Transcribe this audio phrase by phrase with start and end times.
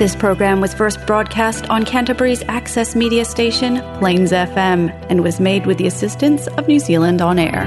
[0.00, 5.66] This program was first broadcast on Canterbury's access media station, Plains FM, and was made
[5.66, 7.62] with the assistance of New Zealand On Air.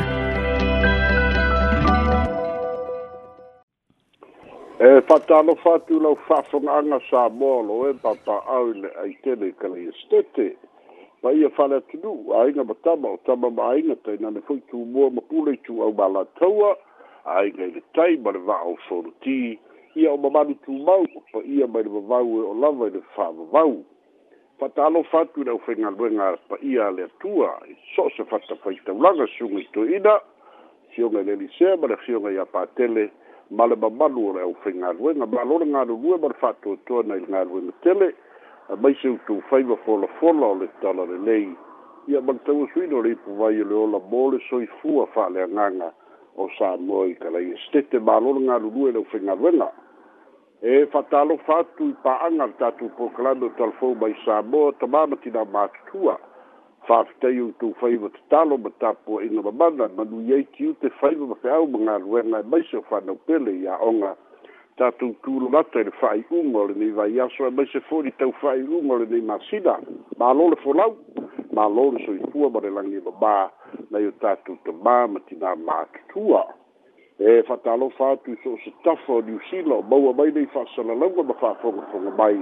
[4.86, 10.48] E whatalo whatu lau sa mōlo e papa au le ka le estete.
[11.22, 13.70] Ma ia tunu, o tama ma
[14.24, 14.42] nane
[14.72, 16.76] tū mua ma tū au
[17.28, 18.76] i le tai ma le vao
[19.96, 23.84] ia o mamalu tumau o ia mai le vavau e o lava i le fa'avavau
[24.60, 29.58] fa'ataalofa atu i le aufaigaluega pa'ia a le atua i so o se fatafaitaulaga suga
[29.62, 30.20] i toeina
[30.96, 33.12] fioga i le elisea ma le fioga iā patele
[33.52, 37.26] ma le mamalu o le aufaigaluega ma alo le galulue ma le fa'atoatoana i le
[37.28, 38.14] galuega tele
[38.70, 41.54] a maise utou fai ma folafola o le tala lelei
[42.08, 45.94] ia ma le tauasuina o le ipu vai o le ola mo le soifua fa'aleagaga
[46.36, 49.54] o sa moi kala i estete ma lo nga lu lu e lo fenga lu
[50.64, 56.16] e fatalo fatu i pa'aga le tatou proklame talfo bai sabo samoa tamā matina matutua
[56.88, 61.82] fa'afitai outou faiva tatalo ma tapuaʻiga mamana manui ai tiu te faiva ma feau ma
[62.00, 64.16] galuega mai e maise o fanau pele iaʻoga
[64.80, 69.22] tatou tulamata i le fa'ai'uga o lenei vaiaso e maise foi tau fa'ai'uga o lenei
[69.22, 69.38] ma
[70.18, 70.96] mālo le folau
[71.52, 73.36] mālo le soifua ma le lagi mamā
[73.92, 76.48] nai o tatou tamā matina matutua
[77.20, 80.82] e fatalo fa tu so so tafo di usilo ba wa bai dei fa so
[80.82, 82.42] la lango ba fa fo fo bai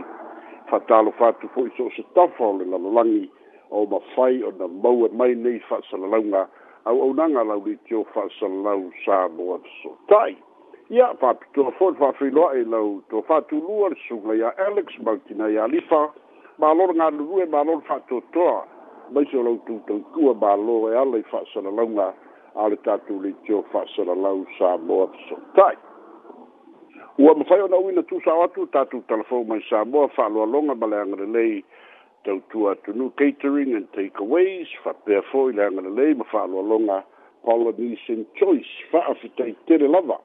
[0.70, 3.30] fatalo fa tu fo so so tafo le la langi
[3.70, 6.48] o ba fai o na ba wa mai nei fa so la lango
[6.88, 10.38] au au nanga la di tio fa so la u sa bo so tai
[10.90, 14.22] ia fa tu fo fa fri lo e lo to fa tu lu al su
[14.24, 16.14] la ya alex martina ya lifa
[16.60, 18.64] ba lo nga lu e ba lo fa to to
[19.12, 22.14] ba so lo tu tu ku ba lo e ala fa so la lango
[22.56, 25.76] a le tatou leitio fa'asalalau sa moa fesootai
[27.20, 31.64] ua mafai ona uina tusao atu tatou talafou mai sa moa fa'aloaloga ma leaga lelei
[32.26, 37.04] tautua atunu catering and takeaways fa'apea fo'i leaga lelei ma fa'aloaloga
[37.44, 40.20] polynesian choice fa'afitaitele lava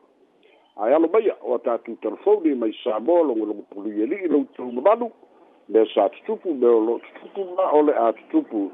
[0.83, 4.73] ae alo maia ua tatou talafou ni mai sa moa logologo pului ali'i e loutou
[4.73, 5.13] mamalu
[5.69, 8.71] mea sa tutupu me o lo'o tutupu ma o le a tutupu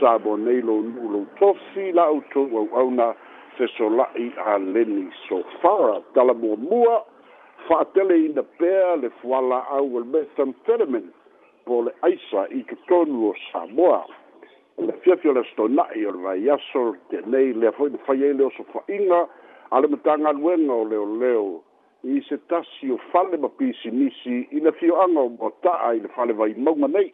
[0.00, 3.14] sa bo nei lo lo tofi la o to ona
[3.56, 7.04] se so la i a leni so far dalla mo mua
[7.66, 11.08] fa tele in the pair le fuala a o le metham fermen
[11.64, 14.02] po le aisa i ke tonu o sa mo a
[14.82, 18.20] le fiafio le sto na i or vai asor te nei le foi de fai
[18.30, 19.22] ele o so fa inga
[19.72, 21.46] a le metanga luenga o leo leo
[22.04, 25.74] i se tasi o fale ma pisi nisi i le fio anga o mo ta
[25.90, 27.12] a i le fale vai maunga nei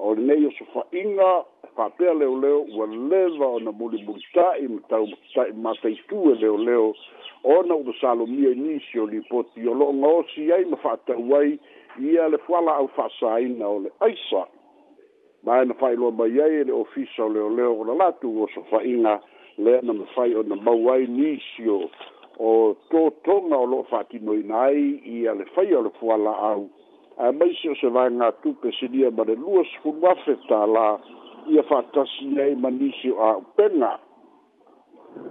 [0.00, 1.30] o le nei o so fa'iga
[1.76, 5.06] fa'apea leoleo ua leva ona mulimulita'i ma tau
[5.54, 6.94] mataitue leoleo
[7.44, 11.58] ona ua salomia i nisi o lipoti o lo'o gaosi ai ma fa'atau ai
[12.00, 14.46] ia le fuala au fa'asāina o le aisa
[15.44, 19.20] ma ena fa'ailoa mai ai e le ofisa o leoleo ona latu o so fa'iga
[19.58, 21.90] lea na mafai ona mau ai nisi o
[22.40, 26.70] o totoga o lo'o fa'atinoina ai ia le faia o le fuala au
[27.20, 30.34] a mai se o se vai ngā tupe se lia mare lua se funu afe
[30.48, 30.84] tā la
[31.52, 33.90] ia whātasi nei manisi o a upenga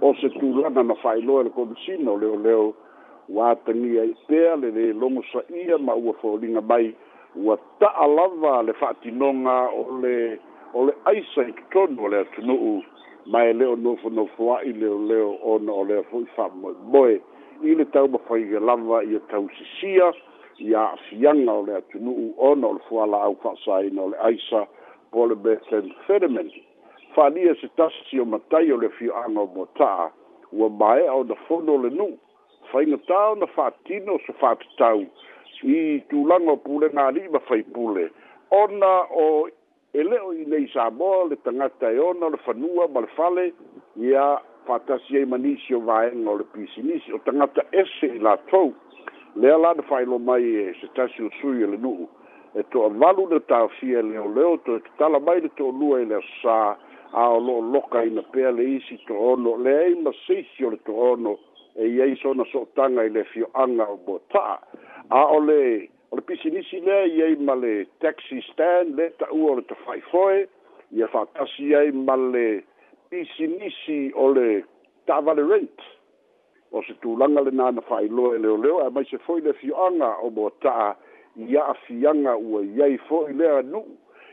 [0.06, 2.62] o se tūlana na whailoa le komisina o leo leo
[3.38, 6.92] wātangi a i pēa le le longo sa ia ma ua whaolinga mai
[7.34, 10.14] ua ta alava le whātinonga o le
[10.78, 12.76] o le aisa i tutonu o le atunuu
[13.34, 17.18] mai e leo nofo nofo a i leo leo ona o leo fuifamoe boe
[17.66, 20.28] i le tau mawhaiga lava i a tau sisia si
[20.60, 24.66] ia afiaga o le atunuu ona o le fuala au fa'asāina o le aisa
[25.10, 26.50] po le bethen fedemen
[27.14, 30.10] fa'alia se tasi sio matai o le fio'aga o motaa
[30.52, 32.12] ua mae'a ona fono o le nuu
[32.72, 35.00] faigatā ona fa'atino so fa'atatau
[35.76, 35.78] i
[36.12, 38.10] tulaga o pulega ali'i ma fai pule
[38.50, 38.92] ona
[39.24, 39.48] o
[39.92, 43.52] e le'o i nei samoa le tagata e ona o le fanua ma le fale
[43.96, 44.28] ia
[44.68, 48.74] fa'atasi ai manisi o vaega o le pisinisi o tagata ese i latou
[49.36, 52.08] lea failo mai e se tasi o sui e le nu'u
[52.54, 56.74] e to'avalu na tāfia leoleo toe tatala mai le to'olua i le asosā
[57.12, 61.36] a o lo'o lokaina pea le isi to'ono leai ma seisi o le to'ono
[61.74, 64.58] e iai sona so'otaga i le fio'aga o bota'a
[65.08, 69.54] a o le o le pisinisi lea iai ma le taxi stand le ta'ua o
[69.60, 70.46] le tafaifoe
[70.90, 72.64] ia fa'atasi ai ma le
[73.10, 74.64] pisinisi o le
[75.06, 75.78] ta'avale rent
[76.72, 80.10] o se tulanga le nana fai lo e leo leo, mai se foi le fioanga
[80.22, 80.94] o mo taa
[81.36, 83.82] ia a fianga ua iai foi lea nu,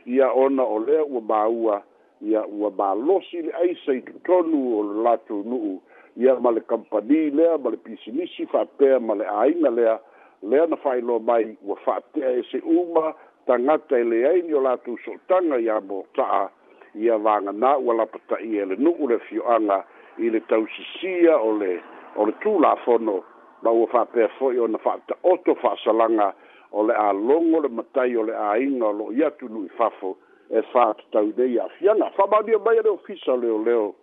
[0.06, 1.82] ia ona o lea ua baua,
[2.20, 5.80] ia ua balosi le aisa i tonu o le lato nu,
[6.16, 9.98] ia ma le kampani lea, ma le pisinisi fapea, ma le aina lea,
[10.42, 13.14] lea na fai lo mai ua fapea e se uma,
[13.46, 16.48] tangata e le aini o lato sotanga ia mo taa,
[16.94, 19.84] ia vanga na ua lapata e i ele nu ule fioanga,
[20.18, 21.82] ile tausisia ole,
[22.18, 23.22] or o le tulafono
[23.62, 26.32] ma ua faapea foʻi ona faataoto faasalaga
[26.72, 30.16] o le alogo le matai o le aiga o loo i atu nui fafo
[30.50, 33.94] e faatatau nei aafiaga ba mai a le ofisa leoleo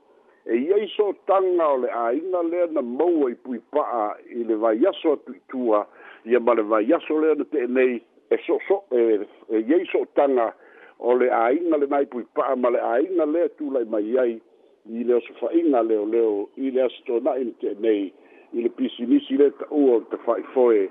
[0.47, 5.11] e iai so otaga o le aiga lea na maua i puipaa i le vaiaso
[5.13, 5.85] atu itua
[6.39, 8.01] male ma le so le na nei
[8.31, 10.53] e so so e, e iai so otaga
[10.99, 14.41] o le aiga lenai puipaa ma le aiga lea tulai mai ai
[14.89, 18.11] i le o se fa'iga leoleo i le asotona'i le teenei
[18.53, 20.83] i le pisinisi le ta'ua o te fa'ifoe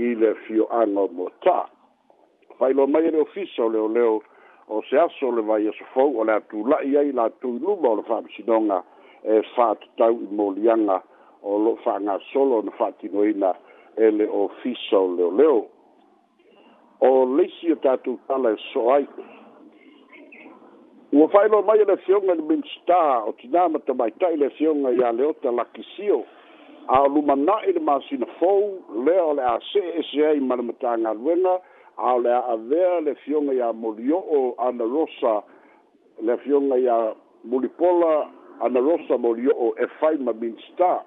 [0.00, 1.58] i le fio'aga o motā
[2.58, 4.22] failoa mai e le ofisa o leoleo
[4.72, 7.96] o se aso o le vai asofou o le atula'i ai latou i luma o
[8.00, 8.78] le fa'amasinoga
[9.22, 10.96] e fa'atatau i moliaga
[11.42, 13.52] o lo'o fa'agasolo ona fa'atinoina
[13.96, 15.66] e le ofisa o leoleo
[17.04, 19.06] o leisi o tatou tala e so'o ai
[21.22, 24.90] ua faailoa mai e le afioga i le minstar o tinā ma tamaitaʻi le afioga
[24.98, 26.18] iā le ota lakisio
[26.88, 28.60] a o lumanaʻi le masina fou
[29.06, 31.54] lea o le a see ese ai ma le matagaluega
[31.98, 35.34] a o le a avea le afioga iā molioo ana rosa
[36.22, 36.96] le afioga iā
[37.44, 38.28] mulipola
[38.60, 41.02] ana rosa molioo e fai ma minstar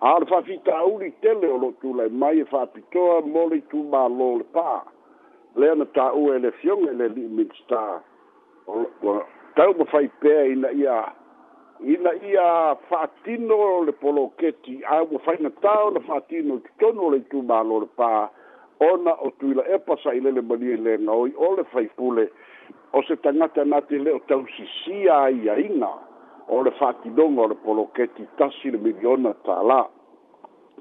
[0.00, 4.46] a o le faafitauli tele o loo tulai mai e faapitoa mo le itumālō le
[4.58, 4.80] pā
[5.54, 8.02] lea na tāua e le afioga i le lii minstar
[9.56, 11.12] tau ma fai pea ina ia
[11.84, 17.20] ina ia fatino le poloketi a ua fai na tau na fatino tu tono le
[17.28, 18.30] tu malo le pa
[18.88, 22.28] ona o tuila e pasa ile le mani le ngoi o le fai pule
[22.92, 25.92] o se tangata nati le o tau sisi a ia inga
[26.48, 29.84] o le fatidonga o le poloketi tasi le miliona ta la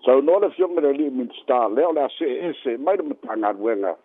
[0.05, 3.51] sa unu le fionga le li minsta le o le ase ese mai le mtanga
[3.53, 3.97] nuenga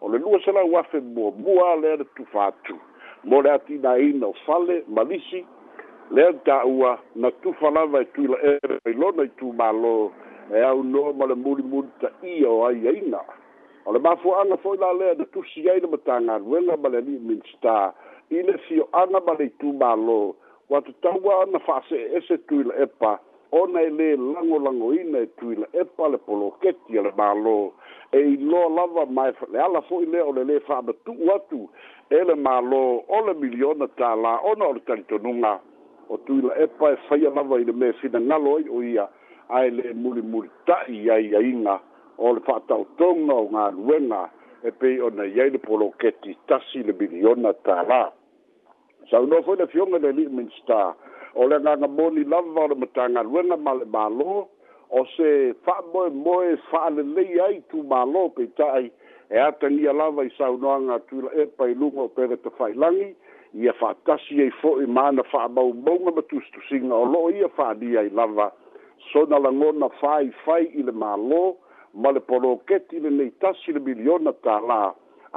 [0.00, 2.80] o le lua sala uafe mua mua le le tu fatu
[3.24, 5.46] mo le atina ina o fale malisi
[6.10, 10.10] lea taua na tufalava e tuila ere i lona i tumālō
[10.54, 13.20] e aunoa ma le mulimuli taʻia o ai aina
[13.86, 17.92] o le mafuaaga fo'i la lea na tusi ai le matagaluega ma le alii minista
[18.30, 20.20] i le fioaga ma le i tumālō
[20.70, 23.18] ua tatau ana fa'asee ese tuila epa
[23.52, 27.70] ona e lē lagolagoina e tuila epa le poloketi a le mālō
[28.12, 31.60] e iloa lava mae fa'aleala fo'i lea o le lē fa'amatu'u atu
[32.10, 35.54] e le mālō o le miliona tālā ona o le talitonuga
[36.12, 39.08] o tuila epa e faia lava i le me finagalo ai o ia
[39.58, 41.80] ae lē mulimuli ta'i iaiaina
[42.18, 44.28] o le fa'ataotoga o galuega
[44.62, 48.08] e pei ona iai le poloketi tasi le miliona tālā
[49.10, 50.92] saunoa fo'i le fioga le li'i minstar
[51.42, 54.36] o le ngā ngā mōni lava o le matanga ruenga ma le mālō,
[54.98, 55.30] o se
[55.66, 58.88] wha moe moe wha le lei ai tū mālō pe tai,
[59.30, 62.36] e ata ni a lava i sau noa ngā tūla e pai lunga o pere
[62.42, 63.10] te whai langi,
[63.62, 67.04] i a wha tasi e fo i mana wha mau mounga ma tūstu singa o
[67.12, 68.48] loo i a wha ni ai lava,
[69.12, 71.40] so na la ngona whai whai i le mālō,
[72.02, 74.82] ma le polo keti le nei tasi le miliona tā lā,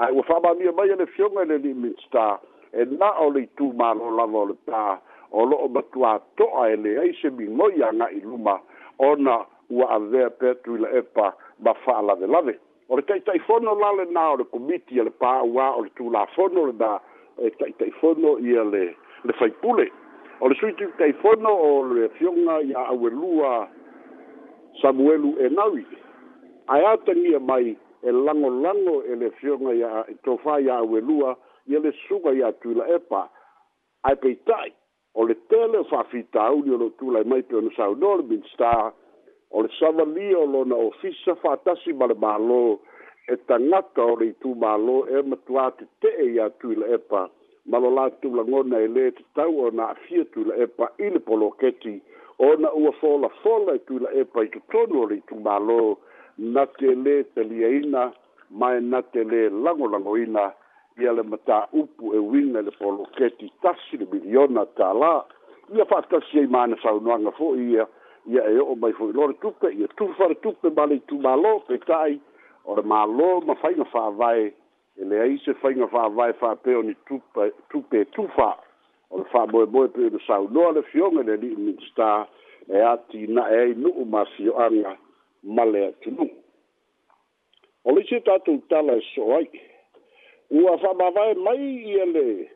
[0.02, 2.28] ai ua wha mai a le fionga le li minstā,
[2.74, 4.88] e na o le tū mālō lava o le tā,
[5.32, 8.60] o loo matua to'a e leai se migoi aga i luma
[9.00, 12.56] ona ua avea pe atu i la epa ma fa'alavelave
[12.90, 17.00] o le taʻitaʻifono lalenā o le komiti a le pāuā o le tulafono lenā
[17.40, 18.84] e taʻitaʻifono ia le
[19.24, 19.88] le faipule
[20.40, 23.68] o le suiti taʻifono o le fioga ia auelua
[24.82, 25.86] samuelu enawi
[26.68, 31.36] ae atagia mai e lagolago e le fioga ia e itofā ia auelua
[31.68, 33.30] ia le suga ia atu i la epa
[34.04, 34.74] ae peita'i
[35.16, 38.94] o le tele o faafitauli o loo tulai mai pe ona saunoa le minstar
[39.56, 42.80] o le savalia o lona ofisa faatasi ma le e
[43.34, 47.22] e tagata o le itumālō e matuā tetee ia tuila epa
[47.70, 51.96] ma lo latulagona e lē tatau ona afia tuila epa i le poloketi
[52.50, 55.80] ona ua folafola e tuila epa i totonu o le itumālō
[56.54, 58.04] na te le lē taliaina
[58.60, 60.46] mae na te lē lagolagoina
[60.98, 65.26] ia le mata upu e winga le poloketi tasi le miliona tala
[65.76, 67.88] ia fa tasi ai mana sa no anga fo ia
[68.28, 71.60] ia e o mai fo lor tupe ia tu fa tupe ma le tu malo
[71.68, 72.20] pe tai
[72.66, 74.52] o le malo ma fa nga fa vai
[75.00, 78.06] e le ai se fa nga fa vai fa pe o ni tupe tupe e
[78.12, 78.52] tu fa
[79.10, 82.28] o fa mo mo pe de sa no le fion le li sta
[82.68, 84.98] e ati na e nu ma si anga
[85.44, 86.30] male tu nu
[87.84, 89.50] o le se tatu tala e so ai
[90.52, 92.52] ua whamawae mai i ele,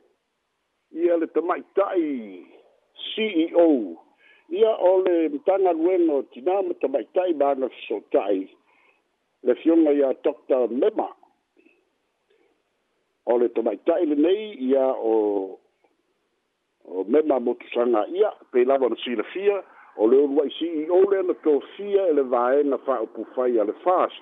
[0.92, 2.46] i ele te maitai,
[3.06, 3.96] CEO,
[4.50, 8.50] ia ole mtanga rueno tinama te maitai bana fisotai,
[9.44, 10.68] le fionga ia Dr.
[10.70, 11.08] Mema,
[13.26, 15.14] ole te maitai le nei ia o,
[16.86, 19.64] o Mema motu sanga ia, pe lava na sila e fia,
[19.98, 24.22] ole urua i CEO le na tofia ele vaenga wha upufai ale fast,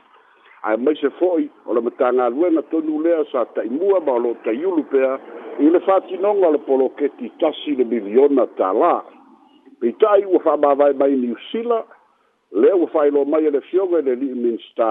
[0.63, 4.83] ae mai se fo'i o le matagaluega tonu lea sa taʻimua ma o loo taiulu
[4.91, 5.17] pea
[5.59, 8.93] i le fatinoga o le poloketi tasi le miliona tālā
[9.83, 11.81] peitaʻi ua fa'amāvae mai niusila
[12.63, 14.89] lea ua fa'ailoa mai e le fioga i le li'i minista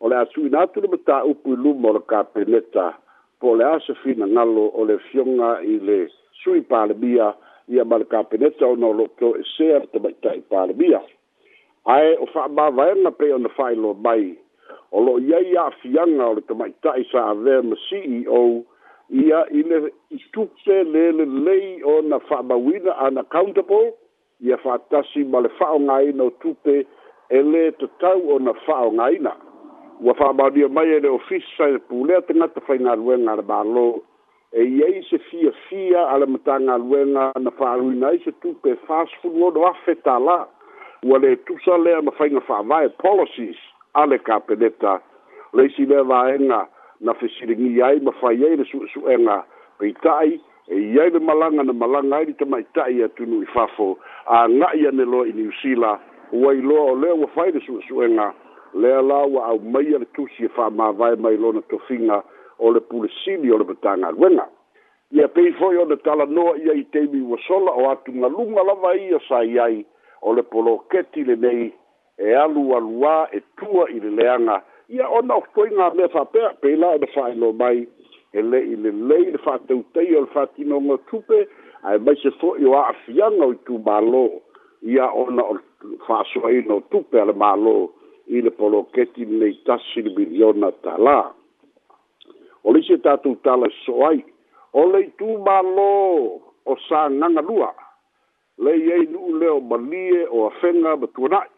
[0.00, 2.86] o le a tuina atu le mataupu i luma o le kapeneta
[3.40, 6.00] po o le a se finagalo o le fioga i le
[6.42, 7.28] sui palemia
[7.68, 10.98] ia ma le kapeneta ona o loo to esea le tamaʻitaʻi palemia
[11.94, 14.34] ae o fa'amāvaega pei ona fa'ailoa mai
[14.96, 18.42] o lo ia ia fianga o le tamaitai sa avea ma CEO
[19.24, 23.92] ia i le itupe le le lei o na whaamawina an accountable
[24.40, 26.76] ia whaatasi ma le whaongaina o tupe
[27.28, 29.32] e le te tau o na whaongaina
[30.00, 33.86] ua whaamawia mai e le ofisi sa e pūlea te ngata whainga ruenga le balo
[34.60, 39.36] e iei se fia fia ala matanga ruenga na whaaruina i se tupe fast food
[39.42, 40.40] ngodo afetala
[41.04, 43.60] ua le tusa lea ma whainga whaamaya policies
[43.96, 45.00] ale kapeneta
[45.52, 46.66] leisi lea vaega
[47.00, 49.36] na fesiligi ai ma fai ai le suʻesuʻega
[49.78, 53.88] peita'i e iai le malanga na malaga ai li tamaita'i e atunu i fafo
[54.26, 55.94] aga'i ane loa i niusila
[56.32, 58.26] ua iloa o lea ua fai le suʻesuʻega
[58.74, 62.22] lea la ua aumaia le fa ma vai mai lona tofiga
[62.58, 64.46] o le pulesili o le matagaluega
[65.12, 68.96] ia pei fo'i o ona talanoa ia i teimi ua sola o atu atugaluga lava
[68.96, 69.82] ia sa i ole
[70.20, 71.24] o le poloketi
[72.18, 76.88] e alu alua e tua i le leaga ia ona o foiga mea faapea peila
[76.88, 77.86] ona faailo mai
[78.36, 81.46] e leʻi lelei le faatautai o le faatinoga tupe
[81.88, 84.22] ae maise foʻi o a'afiaga o i tumālō
[84.92, 85.54] ia ona o
[86.06, 87.74] faasoaina o tupe a le mālō
[88.32, 91.30] i le poloketi lenei tasi le miliona talā
[92.64, 94.24] o le isi e tatou tala so ai
[94.72, 95.88] o le i tumālō
[96.68, 97.72] o sagaga lua
[98.58, 101.55] leiai nuu leo malie o afega ma tuanaʻi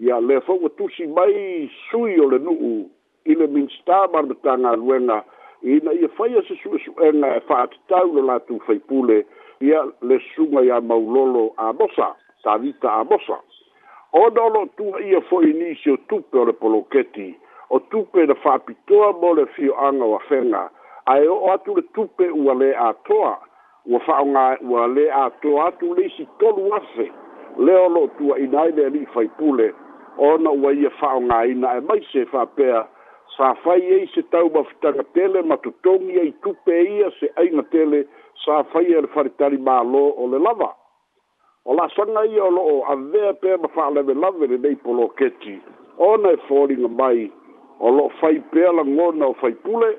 [0.00, 2.86] ia le fou tusi mai sui o le nuu
[3.30, 5.18] i le minsta malmatagaluega
[5.74, 9.18] ina ia faia se suʻesuʻega e faatatau lo latou faipule
[9.60, 13.36] ia le suga iā maulolo amosa tavita amosa
[14.22, 17.34] ona o loo tuaia foʻi nisi o tupe o le poloketi
[17.70, 20.64] o tupe na faapitoa mo le fioaga o afega
[21.12, 23.34] ae oo atu le tupe ua lē atoa
[23.84, 27.12] ua faaaogā ua lē atoa atu le isi tolu afe
[27.58, 29.70] lea o loo tuaina ai le alii faipule
[30.18, 32.86] ona ua ia fa'aaogāina e mai se fa'apea
[33.36, 37.50] sa fai ai se tau mafitaga tele ma to totogi ai tupe ia se ai
[37.50, 38.06] na tele
[38.44, 40.72] sa fai e le faletali mālō o le lava
[41.64, 45.60] o la'asaga ia o lo'o avea pea ma fa'alevelave lenei poloketi
[45.98, 47.30] ona e foliga mai
[47.78, 49.98] o lo'o fai pea lagona o faipule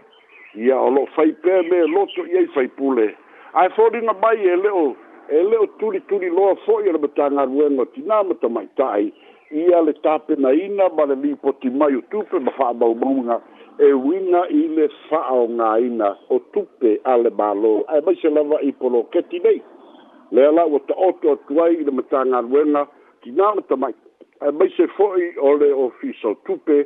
[0.56, 3.16] ia o lo'o fai pea me loto i ai faipule
[3.54, 4.96] ae foliga mai e le'o
[5.30, 7.00] e le'o tulituli loa fo'i o e le
[7.70, 9.14] no o tinā ma tai
[9.52, 13.42] ia le tapenaina ma le lipoti mai o tupe ma fa'amaumauga
[13.80, 14.88] e uina i le
[15.86, 19.62] ina o tupe a le mālō ae maise lava i poloketi nei
[20.32, 22.86] lea la ua ta'oto atu ai i le matagaluega
[23.24, 23.94] tinā ma tamai
[24.40, 26.80] ae maise fo'i o le ofisa tupe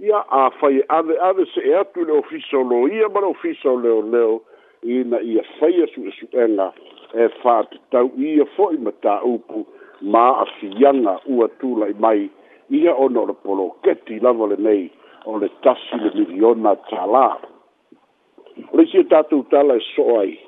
[0.00, 3.76] ia a afaie aveave se'e atu i le ofiso lo ia ma le ofisa o
[3.80, 4.40] leoleo
[4.84, 6.72] ina ia faia su'esu'ega
[7.16, 9.64] e fa atatau ia fo'i ma tāupu
[10.02, 12.30] ma afianga ua tula i mai
[12.70, 14.90] ia ono le polo keti lava le nei
[15.26, 17.36] o le tasi le miliona tala
[18.72, 20.38] o le sia tatu tala e so ai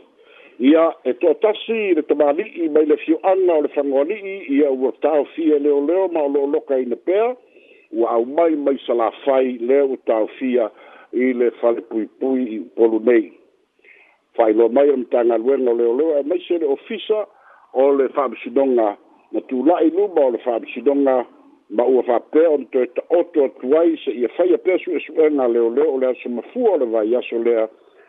[0.59, 4.55] ia e to tasi le tamani i mai le fio anna o le fangoni i
[4.57, 7.37] ia ua tau fia leo leo ma lo loka i nepea
[7.93, 10.71] ua au mai mai sala fai leo ua tau fia
[11.13, 13.37] i le fale pui pui i polo nei
[14.33, 17.27] fai lo mai am tanga luenga leo leo e mai se le ofisa
[17.73, 18.97] o le fabsidonga
[19.33, 21.25] na tulaʻi luma o le faamasinoga
[21.71, 26.07] ma ua faapea on toe taoto atu ai seʻia faia pea suʻesuʻega leoleo o le
[26.13, 27.65] aso mafua o le vaiaso lea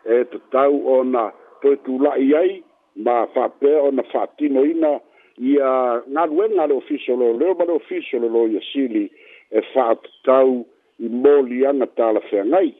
[0.06, 0.18] e
[0.51, 2.63] tau ona toe tulaʻi ai
[2.96, 5.00] ma faapea ona faatinoina
[5.39, 9.06] ia galuega a le ofiso leoleo ma le ofiso le lo ia sili
[9.51, 10.65] e faatatau
[11.00, 12.74] i moliaga talafeagai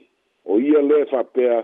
[0.46, 1.64] o ia le faapea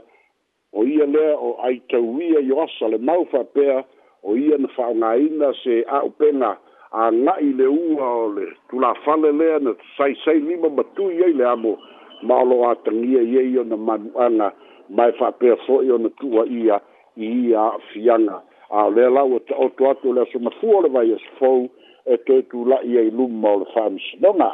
[0.72, 3.84] o ia lea o aitauia io asa le mau faapea
[4.24, 6.58] o ia na faaaogāina se aupena
[6.92, 11.46] a na agaʻi le ua o le tulafale lea na saisai lima matui ai le
[11.46, 11.78] amo
[12.24, 14.48] ma o loo atagia i ai ona manuʻaga
[14.90, 16.80] mae faapea fo'i ona tuuaʻia
[17.22, 18.42] i ia aafiaga
[18.72, 21.70] a o lea lau e taoto atu o le aso mafua o le vaiasofou
[22.06, 24.50] e toe tula'i ai luma o le faamisinoga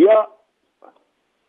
[0.00, 0.16] ia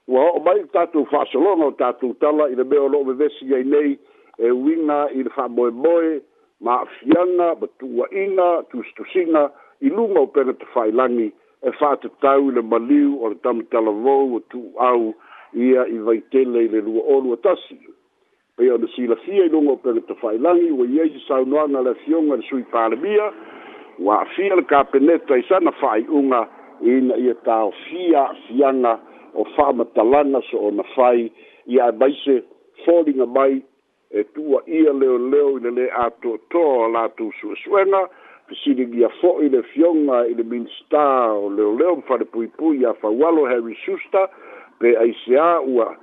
[0.08, 3.92] ua ho'o mai tatu fasolono tatu tala i le mea o lo'o vevesi ai nei
[4.38, 6.22] e uiga i le fa'amoemoe -moe,
[6.60, 9.50] ma fiana betu ina tus tusina
[9.82, 11.30] i luma o pena te whailangi
[11.64, 13.92] e whāta tau le maliu o le tamitala
[14.50, 15.14] tu au
[15.56, 17.80] ia i vaitele i le lua olua tasi.
[18.58, 21.82] Pei o le sila fia i luma o pena te whailangi o i eisi saunoanga
[21.82, 23.32] le fionga le sui pāremia
[24.00, 26.44] wa fia le kāpeneta i sana whai unga
[26.84, 29.00] ina ia tau fia fianga
[29.34, 31.32] o whāmatalanga so na whai
[31.66, 32.44] ia baise
[32.90, 33.62] e a mai
[34.12, 38.10] e tua ia leo leo ile le a to to la tu su suena
[38.64, 42.48] si di dia fo ile fionga ile min sta o leo leo fa de pui
[42.48, 44.30] pui a fa walo ha risusta
[44.80, 45.96] pe ai se a ua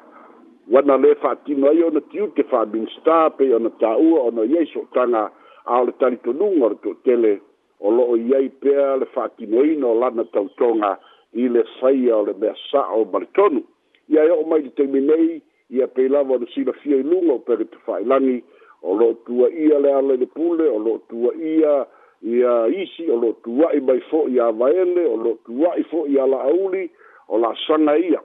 [0.70, 3.70] wana le fa ti no io no tiu te fa min sta pe io no
[3.82, 5.30] ta u o no ye so tanga
[5.66, 7.40] al tali to lungor to tele
[7.80, 10.94] o lo ye pe al fa ti no ino la na tautonga
[11.34, 13.64] ile saia o le mesa o bartonu
[14.08, 17.64] ia io e mai di terminei ia pei lava ona silafia i luga o pere
[17.64, 18.36] te faailagi
[18.82, 21.74] o loo tuaia le ala i le pule o loo tuaia
[22.22, 26.86] ia isi o loo tuai mai fo'i avaele o loo tuai fo'i ala'auli
[27.28, 28.20] o la'asaga ia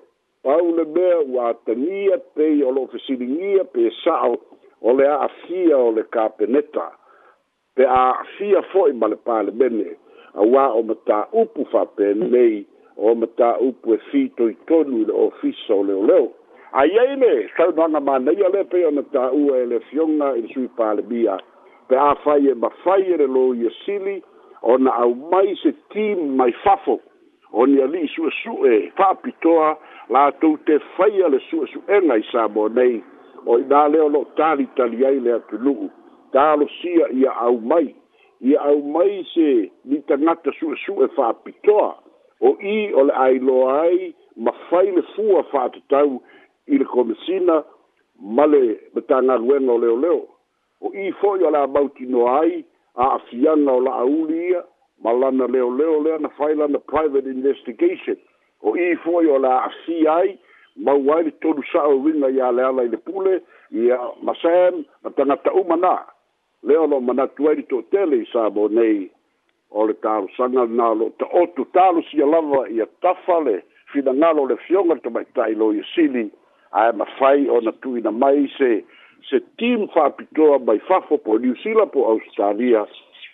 [0.46, 4.36] pau le mea ua atagia pei o loo fesiligia pe e sa'o
[4.82, 6.92] o le a'afia o le kapeneta
[7.76, 9.96] pe a'afia fo'i ma le palemene
[10.38, 12.62] auā o matāupu fa'apenei
[12.98, 16.30] o matāupu e fitoitonu i le ofisa o leoleo leo.
[16.74, 21.38] aiai le saunoaga manaia le pei ona ta e le fioga i le sui palemia
[21.88, 24.24] pe afai e mafai e le lo ia e sili
[24.62, 27.00] ona aumai se tim mai fafo
[27.54, 29.78] oni alii suʻesuʻe fa'apitoa
[30.10, 33.02] latou te faia le suʻesuʻega i sa mo nei
[33.46, 35.90] o inā lea o lo'o talitali ai le atunu'u
[36.32, 37.92] talosia ia aumai
[38.40, 40.52] ia aumai se ni tagata
[41.16, 41.96] fa e pitoa
[42.40, 45.44] o i o le lo ai mafai le fua
[45.90, 46.22] tau
[46.72, 47.64] i le komisina
[48.36, 48.64] ma le
[48.96, 50.22] matagaluega o leoleo
[50.86, 52.64] o i fo'i o la mautinoa ai
[52.96, 54.62] a'afiaga o la'auli ia
[55.04, 58.16] ma lana leoleo lea na fai lana private investigation
[58.62, 60.38] o i fo'i o la a'afia ai
[60.86, 63.42] mau ai le tolu sa'oiga iā le ala i le pule
[63.84, 65.96] ia masam na tagata uma na
[66.64, 69.10] lea o lo'o manatu ai le to'atele i sa mo nei
[69.72, 73.60] o le talosaga na lo ta'otu talosia lava ia tafa le
[73.92, 76.32] finagalo le fioga le tamaita'i lo ia sili
[76.72, 78.84] ae mafai ona tuina mai se
[79.30, 82.86] se team fa'apitoa mai fafo po new zealand po australia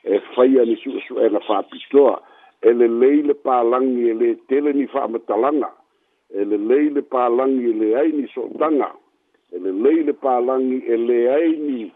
[0.03, 2.15] e faia ni suʻesuʻena fa'apitoa
[2.61, 5.69] e lelei le palagi e lē tele ni fa'amatalaga
[6.39, 8.89] e lelei le palagi e leai ni so'otaga
[9.53, 11.91] e lelei le palagi e leai ni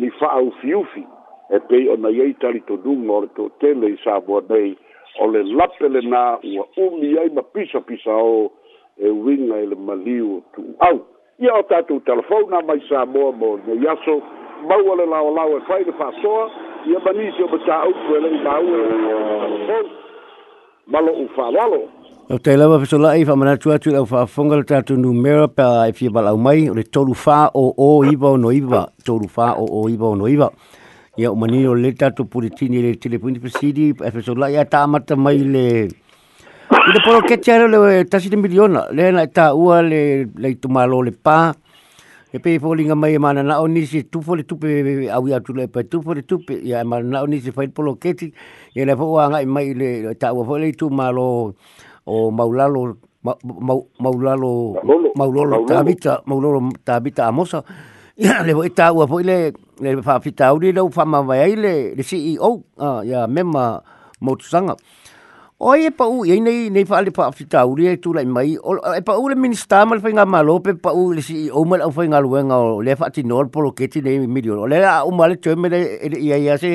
[0.00, 1.04] ni fa'aufiufi
[1.50, 4.76] e pei ona iai talitonuga o le to'otele i savoa nei
[5.22, 6.24] o le lape lenā
[6.56, 8.52] ua umi ai ma pisapisa o
[8.98, 11.00] e winga e le maliu tu au
[11.38, 14.20] ia o tatou telefona mai sa moa mo nei aso
[14.68, 16.48] maua le laolao e fai le faasoa
[16.88, 19.84] ia manisi o matāupu e lei maua
[20.86, 21.82] ma loʻu faaloalo
[22.32, 26.10] o tai lava fesolaʻi faamanatu atu i lau faafoga le tatou numera pea e fia
[26.10, 30.48] valaau mai o le tolufā oo iva o noiva tolufā oo iva o noiva
[31.18, 35.16] ia o manini o le tatou pulitini i le telepointi pesidi e fesolaʻi a taamata
[35.20, 35.68] mai le
[36.68, 40.54] I te poro ketia reo le tasi te miliona, le na e ua le, le
[40.60, 41.54] tumalo le pā,
[42.34, 44.66] e pei fōli nga mai e mana na o nisi, tupo le tupe,
[45.14, 47.52] au i atu le pā, tupo le tupe, i a e mana na o nisi,
[47.54, 48.32] fai polo keti,
[48.74, 51.24] e le fōa nga i mai le ta ua fōi le tumalo
[52.04, 52.96] o maulalo,
[54.02, 54.50] maulalo,
[55.14, 57.62] maulolo, tabita, maulolo, tabita amosa,
[58.18, 59.38] le fōi e ta ua fōi le,
[59.80, 61.54] le fāfita au le, le fāma e vai
[61.94, 62.56] le CEO,
[63.06, 63.82] ya mema
[64.20, 65.05] motusanga, le
[65.58, 68.58] O e pa u, e nei, nei whaale pa awhita uri e tūra i mai.
[68.60, 71.48] O, e pa u le minister mal whainga malo, pe pa u le si i
[71.50, 74.58] omal au whainga luenga o le whaati nol polo keti nei milio.
[74.60, 76.74] O le a umale tue mele e le iaia se,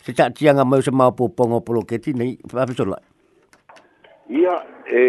[0.00, 3.02] se ta tianga mai se mao pōpongo polo keti nei, whaafiso lai.
[4.32, 4.56] Ia,
[4.88, 5.02] e,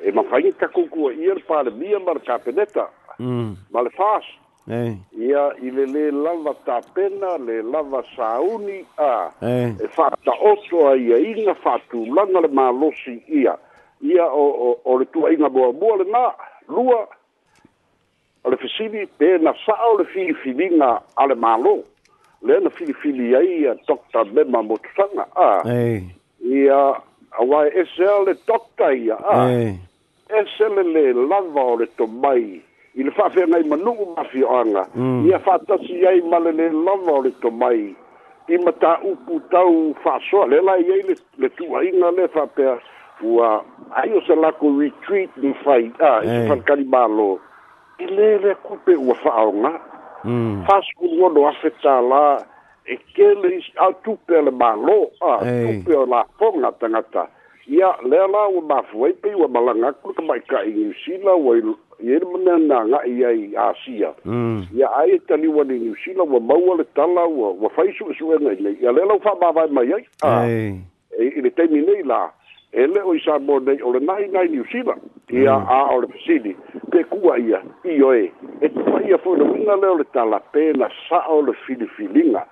[0.00, 2.88] e ma whaini ta kukua i er pāle mia mar kapeneta,
[3.20, 3.52] mm.
[3.68, 3.92] ma le
[4.70, 4.94] Eh.
[5.16, 9.32] Ia i le le lava e ta pena, le lava sauni a.
[9.40, 13.56] E fatta osso a ia inga fatu, langa le malosi ia.
[14.02, 16.34] Ia o, o, o le tua inga boa boa le na,
[16.68, 17.08] lua.
[18.48, 21.74] le fesili pena sa o le fili filinga ale malo.
[22.44, 25.64] Le na fili fili a ia, tokta bema motusanga a.
[25.68, 26.02] Eh.
[26.44, 26.78] Ia
[27.30, 29.48] a wai ese ale tokta ia a.
[29.50, 29.76] Eh.
[30.28, 32.44] Ese le le lava o le tomai.
[32.60, 32.67] Eh
[32.98, 35.26] i le fa'afeaga i manu'u mafioaga mm.
[35.28, 37.94] ia fa'atasi ai ma lele lava o le tomai
[38.50, 42.72] i matā'upu tau fa'asoa le la iai le tu'aiga le fa'apea
[43.30, 43.50] ua
[44.02, 47.28] ai o se lako retreat ma fai a i se fa'alekalimālō
[48.04, 49.72] i lē le kupe ua fa'aoga
[50.66, 51.48] fa'asukulugono mm.
[51.52, 52.26] afe tālā
[52.84, 53.54] e kele
[54.04, 57.28] tupe o le mālō a tupe o lafoga tagata
[57.68, 61.56] ia lea la ua mafuai pei ua malaga aku le kamaʻikaʻi niusila ua
[62.86, 64.62] nga i ai asia mm.
[64.76, 68.52] ia ai e taliua ni Sila wa maua le tala wa ua fai e suʻesuʻega
[68.58, 70.80] i lei ia lea lau faamāvae mai ai
[71.18, 72.22] e, i le taimi nei la
[72.72, 75.68] e o i sa mo nei o le nai nai new ia mm.
[75.68, 76.56] a o le pisini
[76.92, 80.40] pe kua ia i o e e tupa ia fo na winga leo le tala
[80.40, 82.46] pena pe na o le filifilinga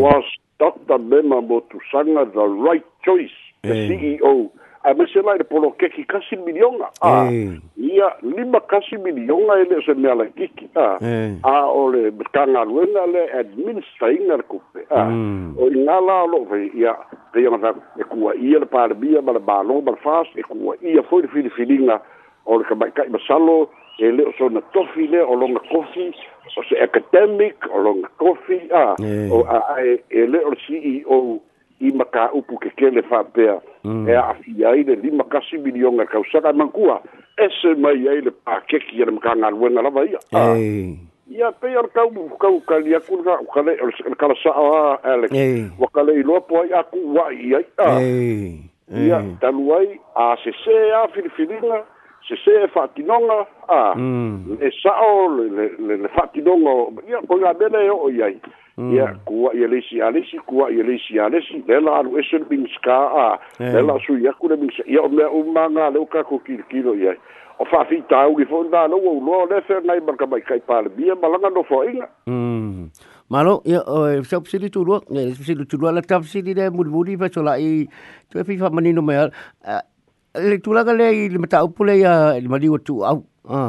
[0.00, 0.24] was
[0.58, 4.50] tata mema mo tu sanga the right choice the CEO.
[4.86, 6.92] I must say, the Polo Keki Kasi Milionga.
[7.00, 7.28] Ah,
[7.76, 10.68] yeah, Lima Kasi Milionga, e and it's ah, a Melakiki.
[10.76, 14.84] Ah, ah, or the Kangaluena, the administering the Kupe.
[14.90, 15.58] Ah, hmm.
[15.58, 16.46] or in Allah, lo,
[16.76, 16.92] yeah,
[17.32, 21.00] the young man, the Kua Ia, the Parabia, the Balong, the Fast, the Kua Ia,
[21.08, 22.02] for the Fili Filinga,
[22.44, 26.12] or the Kabakai Masalo, the little son of Tofi, the Olonga Kofi,
[26.58, 28.96] or the Academic, Olonga Kofi, ah,
[29.32, 31.40] or the e, little CEO,
[31.80, 34.08] i maka upu ke kele fa pea mm.
[34.08, 37.02] e a fi ai le lima kasi milionga ka usaka mankua
[37.38, 40.38] ese mai ai le pa keki ele maka ngā ruenga lava ia hey.
[40.38, 41.34] Ah.
[41.34, 45.66] ia pe ar kau kau kali aku nga ukale ele kala sa a ele hey.
[45.78, 47.98] wakale i loa po ai aku wai ai a ah.
[47.98, 48.54] hey.
[48.94, 49.08] hey.
[49.10, 51.82] ia talu ai a se se a filifilinga
[52.28, 53.94] se se e fatinonga a ah.
[53.98, 54.56] mm.
[54.62, 56.78] le sa o le, le, le, le fatinonga
[57.10, 58.36] ia e o ngā bele o iai
[58.76, 58.90] Mm.
[58.94, 62.34] ia kua ia leisi a leisi kua ia leisi a lesi le la alu ese
[62.42, 63.26] le miguskaa a
[63.62, 63.70] eh.
[63.74, 67.14] le la sui aku le migsa ia o mea umaga leu kako kilokilo ia
[67.62, 72.90] o fa'afitāuli fo'i lalau auloa o le fenai makamaikai palemia ma laga nofoaiga mm.
[73.30, 76.58] malo ia o e, sa psili tu lo ne psili tu lo la tap sili
[76.60, 77.70] de mul muli pa chola i
[78.30, 79.22] tu fi fa manino me
[80.50, 83.18] le tu la le le mata upule ya le mali tu au
[83.60, 83.68] ah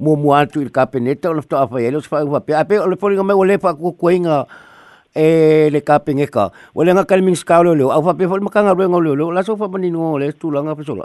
[0.00, 3.34] mo muatu il kapeneta o lo toa fai fa fa ape o le ponen ngame
[3.36, 4.46] eh, le fa ku kuinga
[5.14, 7.76] e le kapengeka o le ngaka le mings ka lo
[8.16, 11.04] pe fol makanga la sofa mani no le tu langa pe sola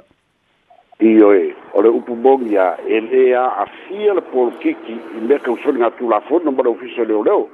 [1.02, 2.16] io e o le upu
[2.58, 7.14] a afia por kiki i me ka usoni nga la foto no ba ofiso le
[7.14, 7.50] lo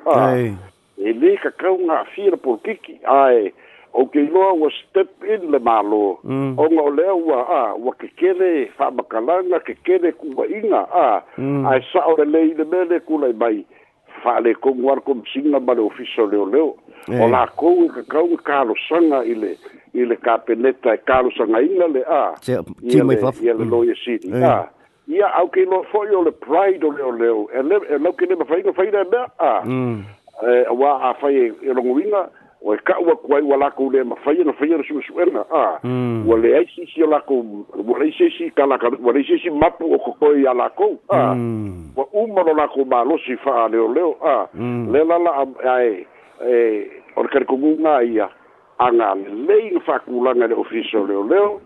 [1.01, 1.67] e le ka ka
[2.01, 3.53] afia por kiki ai ah, eh,
[3.93, 6.55] o ke loa wa step in le malo mm.
[6.59, 10.81] o ngo le wa a wa ke kele fa makalanga ke kele ku wa inga
[10.95, 11.65] a mm.
[11.67, 13.65] ai sa o le le le mele ku le mai
[14.23, 16.63] fa le ko ngwar ko singa ba le ofiso le le
[17.11, 17.19] eh.
[17.19, 19.57] o la ko ka ka ka lo sanga ile
[19.93, 22.57] ile ka peneta e ka lo sanga inga le a che
[22.89, 24.43] che mai fa ia le loye city mm.
[24.43, 24.69] a
[25.11, 27.27] ia au ke lo fo yo le pride o le e le
[27.59, 29.99] e le lo ke ne ma fa inga fa ina e a mm.
[30.47, 34.03] e wa a fa e longwinga e o e ka ua kuai ua lakou le
[34.03, 36.25] ma faia na faia na suʻesuʻena a hmm.
[36.29, 37.41] ua leai sisi o lakou
[37.73, 41.97] ua lei sesi kalaka ua lei sesi mapu o kokoe iā lakou a hmm.
[41.97, 44.91] ua uma lo lakou malosi fa'aleoleo a hmm.
[44.93, 45.31] le lala
[45.73, 46.05] ae
[46.45, 46.53] e
[47.17, 48.29] o le kalikogūgā ia
[48.77, 51.59] agalelei na fa'akulaga i le ofisa o leoleo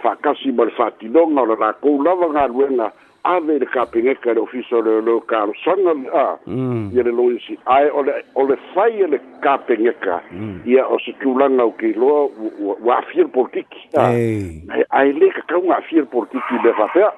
[0.00, 2.88] fa'akasi ma le fa'atinoga o le lakou lava galuega
[3.32, 7.04] ave le kapegeka le ofisa o le oleo kalosaga le a ia mm.
[7.06, 10.54] le loisi ae o le fai e le kapegeka mm.
[10.66, 12.22] ia o se tulaga o keiloa
[12.58, 17.10] ua afia le politiki ae ae lē kakauga afia le politiki i le faapea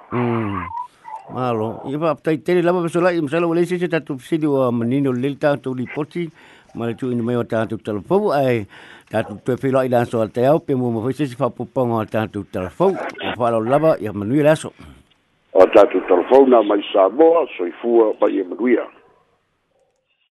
[1.34, 5.38] malo ia faapataitele lava fesolaʻi masala ua leisi se tatou fesili ua manini o lelei
[5.44, 6.26] tatou lipoti
[6.74, 8.64] ma le tuina mai o tatou talafou ae
[9.10, 12.46] tatou toe feiloaʻi le aso a le teao pe mua mafai sesi faapopoga o tatou
[12.52, 14.74] talafou ua faalao lava ia manuia le aso
[15.52, 18.99] o tatu telefona mai sa boa soifua mai emanuia